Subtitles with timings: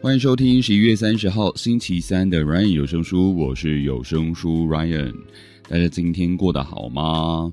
[0.00, 5.12] 欢迎收听十一月三十号星期三的 Ryan 有声书，我是有声书 Ryan。
[5.68, 7.52] 大家今天过得好吗？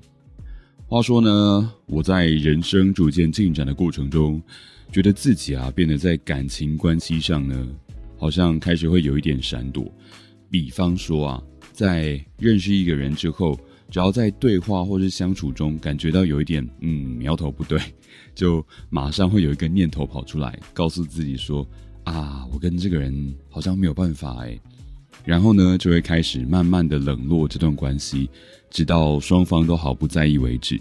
[0.85, 4.39] 话说呢，我在人生逐渐进展的过程中，
[4.91, 7.67] 觉得自己啊变得在感情关系上呢，
[8.15, 9.91] 好像开始会有一点闪躲。
[10.47, 17.81] 比方说啊，在认识一个人之后，只要在对话或是相处中感觉到有一点嗯苗头不对，
[18.35, 21.67] 就马上会有一个念头跑出来，告诉自己说。
[22.05, 24.57] 啊，我跟这个人好像没有办法哎，
[25.25, 28.29] 然后呢，就会开始慢慢的冷落这段关系，
[28.69, 30.79] 直到双方都毫不在意为止。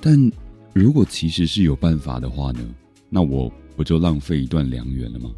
[0.00, 0.30] 但
[0.72, 2.60] 如果其实是有办法的话呢，
[3.08, 5.30] 那我不就浪费一段良缘了吗？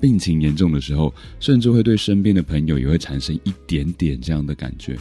[0.00, 4.96] 病情严重的时候，甚至会对身边的朋友也会产生一点点这样的感觉。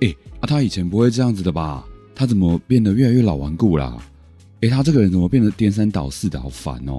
[0.00, 1.86] 哎，啊，他以前不会这样子的吧？
[2.14, 3.96] 他怎么变得越来越老顽固啦？
[4.60, 6.98] 哎，他这个人怎么变得颠三倒四的，好烦哦！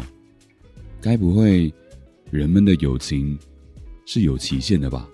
[1.03, 1.69] 该不会，
[2.31, 3.37] 人们的友情
[4.05, 5.05] 是有期限的吧？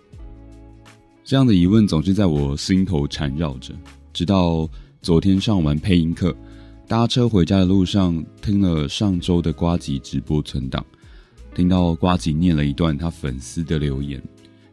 [1.24, 3.74] 这样的疑问总是在我心头缠绕着。
[4.14, 4.70] 直到
[5.02, 6.36] 昨天上完配音课，
[6.88, 10.86] 搭车回家的路上，听了上周的瓜吉直播存档，
[11.56, 14.22] 听到瓜吉念了一段他粉丝的留言，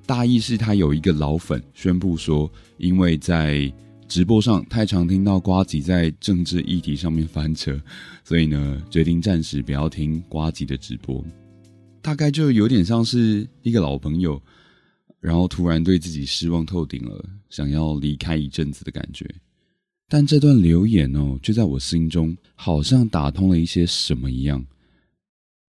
[0.04, 3.72] 大意是他有一个老粉宣布说，因为在。
[4.08, 7.80] 直播上太常听到瓜吉在政治议题上面翻车，
[8.24, 11.24] 所以呢，决定暂时不要听瓜吉的直播。
[12.00, 14.40] 大概就有点像是一个老朋友，
[15.18, 19.28] 然后突然对自己失望透顶了，想要离开一阵子的感觉。
[20.08, 24.64] 但这段留言哦，就在我心中好像打通了一些什么一样。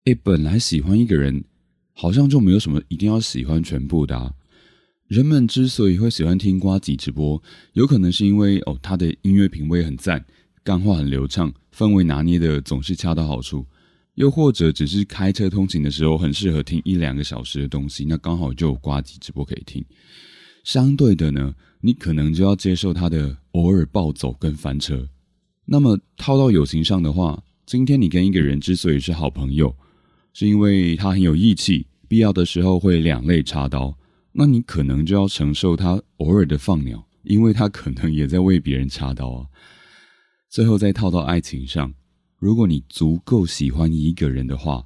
[0.06, 1.44] 诶，本来喜欢一个人，
[1.92, 4.36] 好像就没有什么一定要喜欢全部的。
[5.08, 7.42] 人们之所以会喜欢听瓜吉直播，
[7.72, 10.26] 有可能是因为哦，他的音乐品味很赞，
[10.66, 13.66] 干话很流畅，氛围拿捏的总是恰到好处；
[14.16, 19.82] 又或者只是开车通勤的时候很适合听一两个小时的东西，那刚好就有瓜吉直播可以听。
[20.66, 25.08] 相对的呢，你可能就要接受他的偶尔暴走跟翻车。
[25.64, 29.74] 那么套到友情上的话，今天你跟一个人之所以是好朋友，
[30.34, 33.98] 是因为他很有义气，必要的时候会两肋插刀。
[34.40, 39.48] 那你可能就要承受他偶尔的放鸟，因为他可能也在为别人插刀啊。
[40.48, 41.92] 最后再套到爱情上，
[42.38, 44.86] 如果你足够喜欢一个人的话，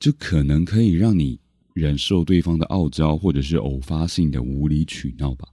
[0.00, 1.38] 就可能可以让你
[1.74, 5.46] 忍受对方的傲娇，或者是偶发性的无理取闹吧。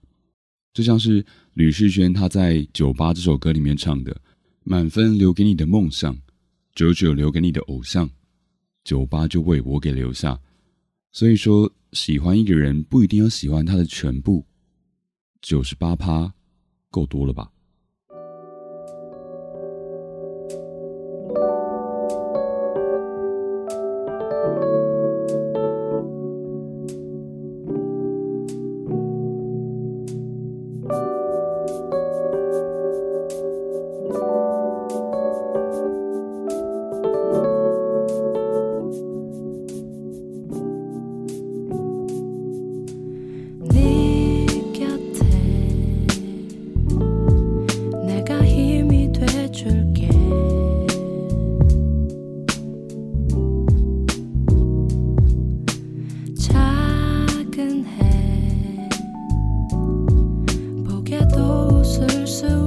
[0.73, 1.25] 就像是
[1.55, 4.15] 吕世轩他在《酒吧》这首歌里面唱的
[4.63, 6.17] ：“满分留给你的梦想，
[6.73, 8.09] 九九留给你的偶像，
[8.85, 10.39] 酒吧就为我给留下。”
[11.15, 11.71] 所以说。
[11.95, 14.45] 喜欢一个人不一定要喜欢他的全部，
[15.41, 16.33] 九十八趴
[16.91, 17.49] 够多了吧？
[62.35, 62.64] so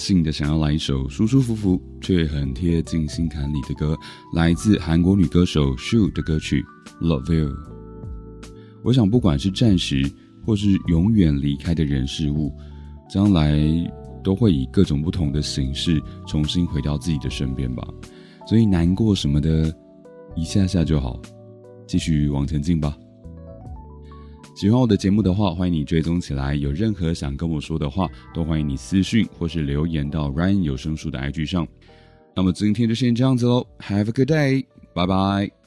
[0.00, 3.94] 性的想要来一首舒舒服服却很贴近心坎里的歌，
[4.34, 6.64] 来自韩国女歌手 Shu 的歌曲
[7.06, 7.50] 《Love You》。
[8.82, 10.10] 我想，不管是暂时
[10.44, 12.50] 或是永远离开的人事物，
[13.10, 13.60] 将来
[14.24, 17.86] 都会以各种不同的形式重新回到自己的身边吧。
[18.48, 19.72] 所以难过什么的，
[20.34, 21.20] 一下下就好，
[21.86, 22.96] 继续往前进吧。
[24.60, 26.54] 喜欢我的节目的话，欢迎你追踪起来。
[26.54, 31.66] 有任何想跟我说的话，都欢迎你私讯或是留言到 Ryan 有声书的 IG 上。
[32.36, 35.59] 那么今天就先这样子喽，Have a good day，拜拜。